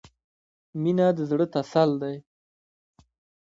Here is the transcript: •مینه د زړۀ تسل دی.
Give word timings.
•مینه 0.81 1.07
د 1.17 1.19
زړۀ 1.29 1.45
تسل 1.53 1.89
دی. 2.01 2.15